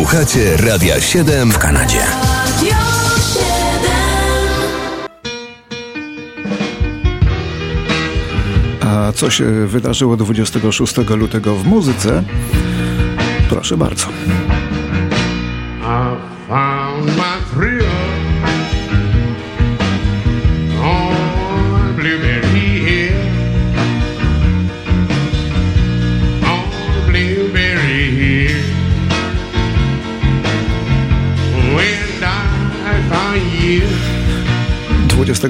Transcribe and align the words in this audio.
Słuchacie 0.00 0.56
Radia 0.56 1.00
7 1.00 1.52
w 1.52 1.58
Kanadzie. 1.58 2.00
A 8.80 9.12
co 9.12 9.30
się 9.30 9.66
wydarzyło 9.66 10.16
26 10.16 10.96
lutego 10.96 11.56
w 11.56 11.66
muzyce? 11.66 12.22
Proszę 13.48 13.76
bardzo. 13.76 14.06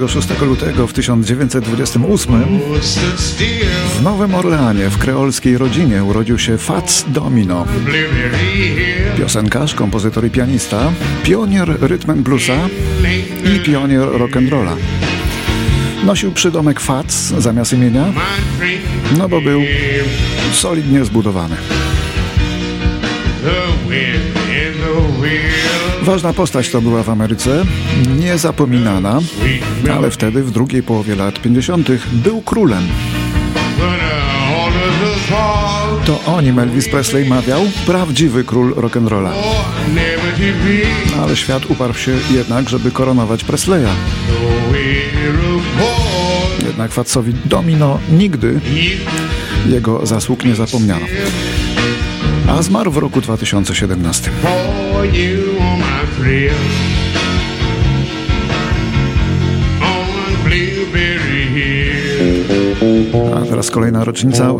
26 0.00 0.40
lutego 0.40 0.86
w 0.86 0.92
1928 0.92 2.60
w 3.98 4.02
Nowym 4.02 4.34
Orleanie 4.34 4.90
w 4.90 4.98
kreolskiej 4.98 5.58
rodzinie 5.58 6.04
urodził 6.04 6.38
się 6.38 6.58
Fats 6.58 7.04
Domino. 7.08 7.66
Piosenkarz, 9.18 9.74
kompozytor 9.74 10.26
i 10.26 10.30
pianista, 10.30 10.92
pionier 11.22 11.76
rytm 11.80 12.22
bluesa 12.22 12.68
i 13.56 13.60
pionier 13.60 14.08
rock'n'rolla. 14.08 14.76
Nosił 16.04 16.32
przydomek 16.32 16.80
Fats 16.80 17.14
zamiast 17.38 17.72
imienia, 17.72 18.04
no 19.18 19.28
bo 19.28 19.40
był 19.40 19.62
solidnie 20.52 21.04
zbudowany. 21.04 21.56
Ważna 26.02 26.32
postać 26.32 26.70
to 26.70 26.80
była 26.80 27.02
w 27.02 27.10
Ameryce, 27.10 27.64
niezapominana, 28.18 29.20
ale 29.94 30.10
wtedy 30.10 30.42
w 30.42 30.50
drugiej 30.50 30.82
połowie 30.82 31.16
lat 31.16 31.40
50. 31.40 31.88
był 32.12 32.42
królem. 32.42 32.82
To 36.06 36.20
o 36.26 36.40
nim 36.40 36.58
Elvis 36.58 36.88
Presley 36.88 37.28
mawiał 37.28 37.60
prawdziwy 37.86 38.44
król 38.44 38.74
rock'n'rolla. 38.74 39.30
Ale 41.22 41.36
świat 41.36 41.70
uparł 41.70 41.94
się 41.94 42.12
jednak, 42.30 42.68
żeby 42.68 42.90
koronować 42.90 43.44
Presleya. 43.44 43.90
Jednak 46.66 46.92
Fatsowi 46.92 47.32
Domino 47.44 47.98
nigdy 48.12 48.60
jego 49.66 50.06
zasług 50.06 50.44
nie 50.44 50.54
zapomniano 50.54 51.06
a 52.50 52.62
zmarł 52.62 52.90
w 52.90 52.96
roku 52.96 53.20
2017. 53.20 54.30
A 63.36 63.40
teraz 63.40 63.70
kolejna 63.70 64.04
rocznica 64.04 64.54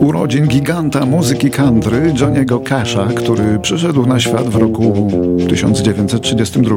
urodzin 0.00 0.46
giganta 0.46 1.06
muzyki 1.06 1.50
country 1.50 2.12
Johniego 2.20 2.60
Casha, 2.60 3.06
który 3.06 3.58
przyszedł 3.58 4.06
na 4.06 4.20
świat 4.20 4.48
w 4.48 4.56
roku 4.56 5.08
1932 5.48 6.76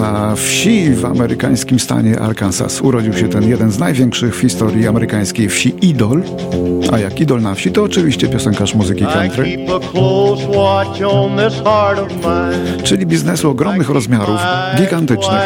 na 0.00 0.36
wsi 0.36 0.90
w 0.90 1.04
amerykańskim 1.04 1.80
stanie 1.80 2.20
Arkansas 2.20 2.80
urodził 2.80 3.12
się 3.12 3.28
ten 3.28 3.48
jeden 3.48 3.70
z 3.70 3.78
największych 3.78 4.36
w 4.36 4.40
historii 4.40 4.88
amerykańskiej 4.88 5.48
wsi 5.48 5.74
idol. 5.82 6.22
A 6.92 6.98
jak 6.98 7.20
idol 7.20 7.42
na 7.42 7.54
wsi, 7.54 7.72
to 7.72 7.82
oczywiście 7.82 8.28
piosenkarz 8.28 8.74
muzyki 8.74 9.04
country. 9.06 9.66
Czyli 12.84 13.06
biznesu 13.06 13.50
ogromnych 13.50 13.90
rozmiarów, 13.90 14.40
gigantycznych. 14.76 15.40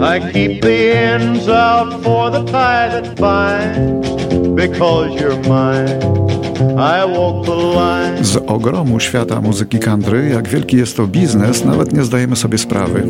I 0.00 0.20
keep 0.32 0.62
the 0.62 1.14
ends 1.14 1.48
out 1.48 2.02
for 2.02 2.30
the 2.30 2.44
tie 2.44 2.88
that 2.90 3.14
binds 3.16 4.41
because 4.54 5.20
you're 5.20 5.48
mine. 5.48 6.22
Z 8.22 8.36
ogromu 8.46 9.00
świata 9.00 9.40
muzyki 9.40 9.78
country, 9.78 10.28
jak 10.28 10.48
wielki 10.48 10.76
jest 10.76 10.96
to 10.96 11.06
biznes, 11.06 11.64
nawet 11.64 11.92
nie 11.92 12.02
zdajemy 12.02 12.36
sobie 12.36 12.58
sprawy. 12.58 13.02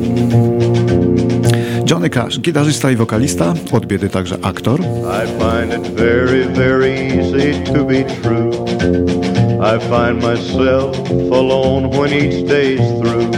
Johnny 1.91 2.11
Cash, 2.11 2.41
gitarzysta 2.41 2.91
i 2.91 2.97
wokalista, 2.97 3.55
od 3.73 3.87
biedy 3.87 4.09
także 4.09 4.37
aktor. 4.43 4.81
I 4.81 5.27
find 5.27 5.87
it 5.87 5.95
very, 5.95 6.45
very 6.45 6.91
easy 6.91 7.73
to 7.73 7.85
be 7.85 8.05
true. 8.05 8.51
I 9.63 9.79
find 9.79 10.23
myself 10.23 10.97
alone 11.33 11.91
when 11.91 12.13
each 12.13 12.49
day's 12.49 13.01
through. 13.01 13.31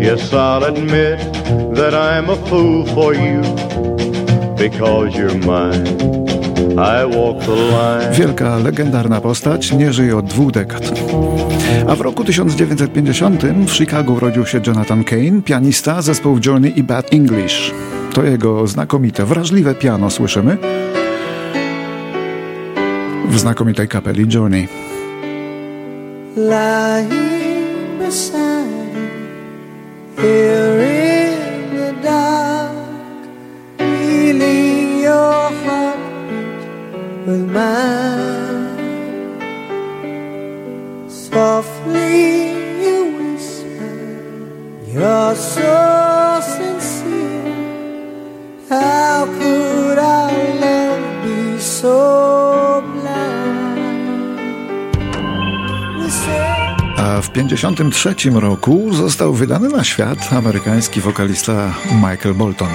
Yes, 0.00 0.32
I'll 0.32 0.64
admit 0.64 1.18
that 1.74 1.94
I'm 1.94 2.30
a 2.30 2.36
fool 2.36 2.86
for 2.86 3.14
you 3.14 3.42
because 4.56 5.18
you're 5.18 5.38
mine. 5.46 6.27
Wielka, 8.12 8.56
legendarna 8.56 9.20
postać, 9.20 9.72
nie 9.72 9.92
żyje 9.92 10.16
od 10.16 10.26
dwóch 10.26 10.52
dekad. 10.52 10.92
A 11.88 11.96
w 11.96 12.00
roku 12.00 12.24
1950 12.24 13.42
w 13.66 13.70
Chicago 13.70 14.12
urodził 14.12 14.46
się 14.46 14.60
Jonathan 14.66 15.04
Kane, 15.04 15.42
pianista 15.44 16.02
zespołu 16.02 16.38
Journey 16.46 16.78
i 16.78 16.82
Bad 16.82 17.12
English. 17.12 17.74
To 18.12 18.24
jego 18.24 18.66
znakomite, 18.66 19.24
wrażliwe 19.24 19.74
piano 19.74 20.10
słyszymy 20.10 20.56
w 23.28 23.38
znakomitej 23.38 23.88
kapeli 23.88 24.26
Journey. 24.34 24.68
Lying 26.36 27.98
beside 27.98 28.68
here 30.16 30.97
w 57.22 57.30
1953 57.30 58.30
roku 58.30 58.94
został 58.94 59.34
wydany 59.34 59.68
na 59.68 59.84
świat 59.84 60.32
amerykański 60.32 61.00
wokalista 61.00 61.74
Michael 61.94 62.34
Bolton, 62.34 62.68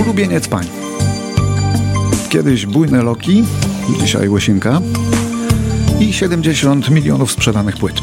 ulubieniec 0.00 0.48
pań. 0.48 0.66
Kiedyś 2.28 2.66
bujne 2.66 3.02
loki, 3.02 3.44
dzisiaj 4.00 4.28
łysinka 4.28 4.80
i 6.00 6.12
70 6.12 6.90
milionów 6.90 7.32
sprzedanych 7.32 7.76
płyt. 7.76 8.00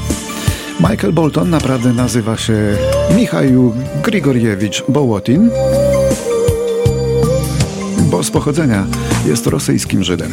Michael 0.80 1.14
Bolton 1.14 1.50
naprawdę 1.50 1.94
nazywa 1.94 2.38
się 2.38 2.78
Michał 3.16 3.74
Grigoriewicz 4.04 4.84
Bołotin, 4.90 5.50
bo 8.00 8.24
z 8.24 8.32
pochodzenia 8.32 8.86
jest 9.26 9.48
rosyjskim 9.48 10.04
Żydem. 10.04 10.32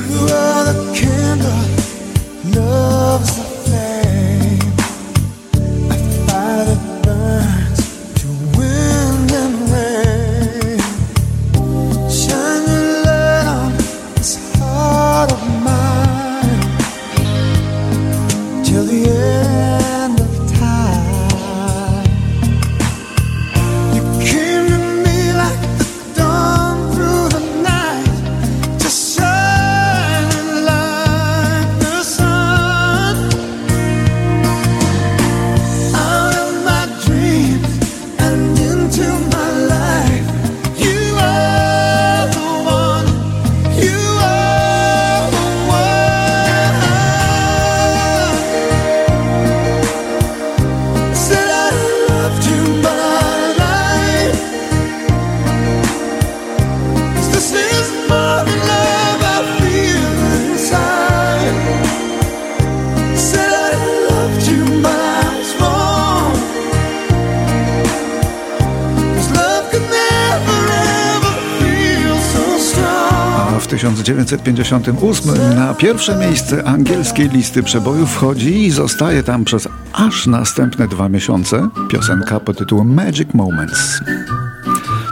1958 73.80 75.54
na 75.56 75.74
pierwsze 75.74 76.16
miejsce 76.16 76.64
angielskiej 76.64 77.28
listy 77.28 77.62
przebojów 77.62 78.10
wchodzi 78.10 78.66
i 78.66 78.70
zostaje 78.70 79.22
tam 79.22 79.44
przez 79.44 79.68
aż 79.92 80.26
następne 80.26 80.88
dwa 80.88 81.08
miesiące 81.08 81.68
piosenka 81.90 82.40
pod 82.40 82.58
tytułem 82.58 82.94
Magic 82.94 83.34
Moments. 83.34 84.00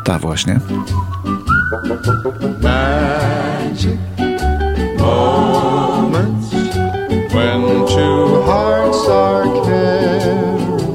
Ta 0.04 0.18
właśnie. 0.18 0.60
Magic 2.62 4.00
moments 4.98 6.50
when 7.32 7.62
two 7.86 8.42
hearts 8.46 9.08
are 9.08 9.48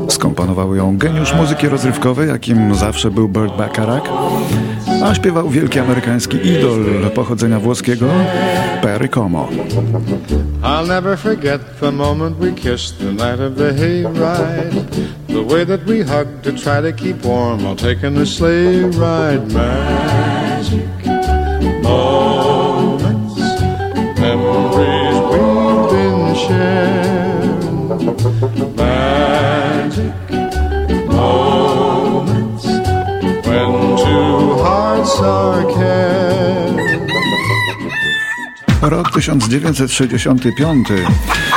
Skomponował 0.10 0.76
ją 0.76 0.98
geniusz 0.98 1.34
muzyki 1.34 1.70
rozrywkowej, 1.70 2.30
jakim 2.30 2.76
zawsze 2.76 3.12
był 3.12 3.30
Burt 3.30 3.58
Bacharach 3.58 4.04
a 5.04 5.16
śpiewał 5.16 5.50
wielki 5.50 5.80
amerykański 5.80 6.38
idol 6.48 6.86
pochodzenia 7.16 7.60
włoskiego 7.60 8.06
Perry 8.82 9.10
Como. 9.10 9.50
I'll 10.64 10.88
never 10.88 11.18
forget 11.18 11.80
the 11.80 11.92
moment 11.92 12.38
we 12.40 12.52
kissed 12.52 13.00
the 13.00 13.12
night 13.12 13.40
of 13.40 13.56
the 13.56 13.74
hayride 13.74 14.86
The 15.28 15.54
way 15.54 15.66
that 15.66 15.86
we 15.88 16.04
hugged 16.04 16.44
to 16.44 16.52
try 16.52 16.92
to 16.92 16.94
keep 16.94 17.26
warm 17.26 17.64
while 17.64 17.76
taking 17.76 18.16
the 18.16 18.26
sleigh 18.26 18.84
ride 19.00 19.54
Magic 19.54 20.03
Rok 38.90 39.12
1965. 39.12 40.88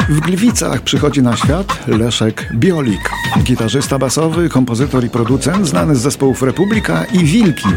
W 0.09 0.21
Gliwicach 0.21 0.83
przychodzi 0.83 1.23
na 1.23 1.37
świat 1.37 1.89
Leszek 1.89 2.49
Biolik. 2.55 3.11
Gitarzysta 3.43 3.99
basowy, 3.99 4.49
kompozytor 4.49 5.05
i 5.05 5.11
producent 5.11 5.67
znany 5.67 5.97
z 5.97 6.01
zespołów 6.01 6.43
Republika 6.43 7.05
i 7.05 7.19
Wilki. 7.19 7.69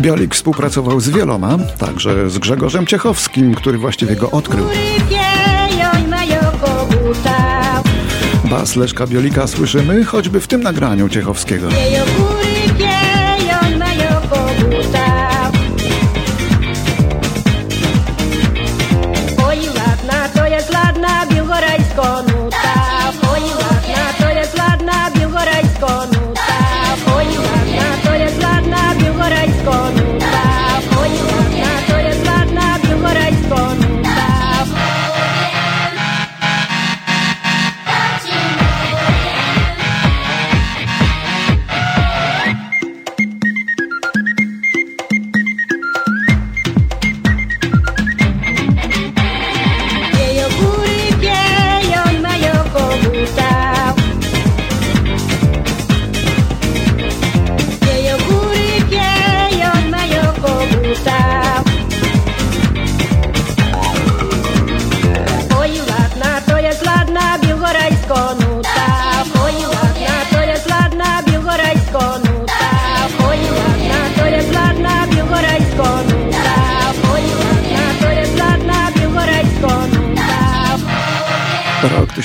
Biolik 0.00 0.34
współpracował 0.34 1.00
z 1.00 1.08
wieloma, 1.08 1.58
także 1.78 2.30
z 2.30 2.38
Grzegorzem 2.38 2.86
Ciechowskim, 2.86 3.54
który 3.54 3.78
właściwie 3.78 4.16
go 4.16 4.30
odkrył. 4.30 4.66
Bas 8.44 8.76
Leszka 8.76 9.06
Biolika 9.06 9.46
słyszymy 9.46 10.04
choćby 10.04 10.40
w 10.40 10.48
tym 10.48 10.62
nagraniu 10.62 11.08
Ciechowskiego. 11.08 11.68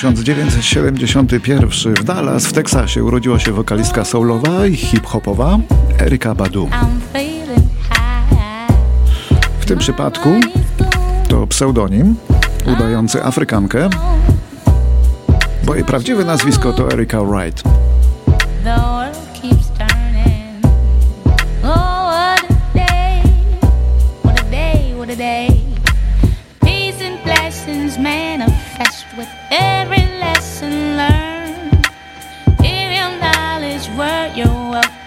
1971 0.03 1.69
w 1.95 2.03
Dallas 2.03 2.45
w 2.47 2.53
Teksasie 2.53 3.03
urodziła 3.03 3.39
się 3.39 3.51
wokalistka 3.51 4.05
soulowa 4.05 4.67
i 4.67 4.75
hip-hopowa 4.75 5.59
Erika 5.99 6.35
Badu. 6.35 6.69
W 9.59 9.65
tym 9.65 9.79
przypadku 9.79 10.29
to 11.27 11.47
pseudonim 11.47 12.15
udający 12.77 13.23
Afrykankę, 13.23 13.89
bo 15.65 15.75
jej 15.75 15.83
prawdziwe 15.83 16.25
nazwisko 16.25 16.73
to 16.73 16.91
Erika 16.91 17.21
Wright. 17.23 17.63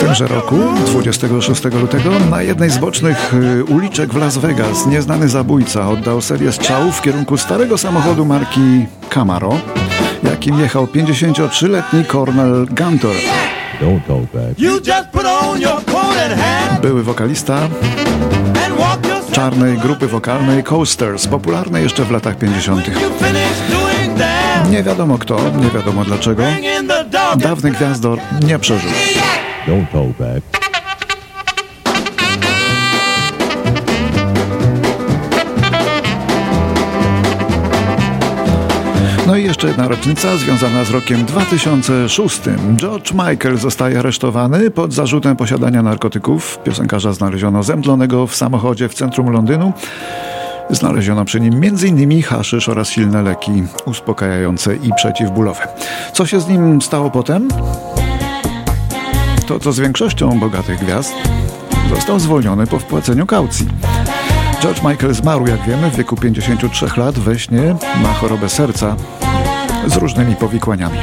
tymże 0.00 0.26
roku, 0.26 0.56
26 0.86 1.64
lutego, 1.64 2.10
na 2.30 2.42
jednej 2.42 2.70
z 2.70 2.78
bocznych 2.78 3.34
y, 3.34 3.64
uliczek 3.64 4.12
w 4.12 4.16
Las 4.16 4.38
Vegas 4.38 4.86
nieznany 4.86 5.28
zabójca 5.28 5.88
oddał 5.88 6.20
serię 6.20 6.52
strzałów 6.52 6.96
w 6.96 7.02
kierunku 7.02 7.36
starego 7.36 7.78
samochodu 7.78 8.24
marki 8.24 8.86
Camaro, 9.08 9.58
jakim 10.22 10.60
jechał 10.60 10.86
53-letni 10.86 12.04
Cornel 12.04 12.66
Gunter. 12.70 13.16
Były 16.82 17.02
wokalista 17.02 17.68
czarnej 19.32 19.78
grupy 19.78 20.06
wokalnej 20.06 20.64
Coasters, 20.64 21.26
popularnej 21.26 21.82
jeszcze 21.82 22.04
w 22.04 22.10
latach 22.10 22.38
50. 22.38 22.90
Nie 24.70 24.82
wiadomo 24.82 25.18
kto, 25.18 25.36
nie 25.62 25.70
wiadomo 25.70 26.04
dlaczego. 26.04 26.42
Dawny 27.36 27.70
gwiazdor 27.70 28.18
nie 28.44 28.58
przeżył. 28.58 28.90
Don't 29.66 29.92
hold 29.92 30.16
back. 30.16 30.66
No 39.26 39.36
i 39.36 39.44
jeszcze 39.44 39.68
jedna 39.68 39.88
rocznica 39.88 40.36
związana 40.36 40.84
z 40.84 40.90
rokiem 40.90 41.24
2006. 41.24 42.40
George 42.76 43.12
Michael 43.12 43.56
zostaje 43.56 43.98
aresztowany 43.98 44.70
pod 44.70 44.92
zarzutem 44.92 45.36
posiadania 45.36 45.82
narkotyków. 45.82 46.58
Piosenkarza 46.64 47.12
znaleziono 47.12 47.62
zemdlonego 47.62 48.26
w 48.26 48.36
samochodzie 48.36 48.88
w 48.88 48.94
centrum 48.94 49.30
Londynu. 49.30 49.72
Znaleziono 50.70 51.24
przy 51.24 51.40
nim 51.40 51.54
m.in. 51.54 52.22
haszysz 52.22 52.68
oraz 52.68 52.88
silne 52.88 53.22
leki 53.22 53.64
uspokajające 53.84 54.76
i 54.76 54.94
przeciwbólowe. 54.96 55.68
Co 56.12 56.26
się 56.26 56.40
z 56.40 56.48
nim 56.48 56.82
stało 56.82 57.10
potem? 57.10 57.48
To 59.46 59.60
co 59.60 59.72
z 59.72 59.80
większością 59.80 60.40
bogatych 60.40 60.78
gwiazd 60.78 61.12
został 61.90 62.20
zwolniony 62.20 62.66
po 62.66 62.78
wpłaceniu 62.78 63.26
kaucji. 63.26 63.68
George 64.62 64.82
Michael 64.82 65.14
zmarł, 65.14 65.46
jak 65.46 65.62
wiemy, 65.66 65.90
w 65.90 65.96
wieku 65.96 66.16
53 66.16 66.86
lat 66.96 67.18
we 67.18 67.38
śnie, 67.38 67.76
ma 68.02 68.12
chorobę 68.12 68.48
serca 68.48 68.96
z 69.86 69.96
różnymi 69.96 70.36
powikłaniami. 70.36 70.98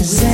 is 0.00 0.29